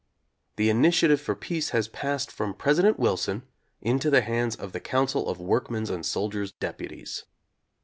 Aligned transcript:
The 0.55 0.71
initiative 0.71 1.21
for 1.21 1.35
peace 1.35 1.69
has 1.77 1.87
passed 1.87 2.31
from 2.31 2.55
President 2.55 2.97
Wilson 2.97 3.43
into 3.81 4.09
the 4.09 4.21
hands 4.23 4.55
of 4.55 4.71
the 4.71 4.79
Council 4.79 5.29
of 5.29 5.39
Workmen's 5.39 5.91
and 5.91 6.03
Soldiers' 6.03 6.53
Deputies. 6.53 7.25